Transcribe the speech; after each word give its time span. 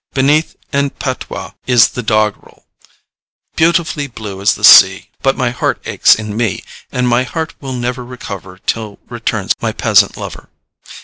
Beneath, 0.15 0.55
in 0.73 0.89
patois, 0.89 1.51
is 1.67 1.89
the 1.89 2.01
doggerel: 2.01 2.65
Beautifully 3.55 4.07
blue 4.07 4.41
is 4.41 4.55
the 4.55 4.63
sea, 4.63 5.11
But 5.21 5.37
my 5.37 5.51
heart 5.51 5.79
aches 5.85 6.15
in 6.15 6.35
me, 6.35 6.63
And 6.91 7.07
my 7.07 7.21
heart 7.21 7.53
will 7.61 7.73
never 7.73 8.03
recover 8.03 8.57
Till 8.57 8.97
returns 9.09 9.53
my 9.61 9.71
peasant 9.71 10.17
lover. 10.17 10.49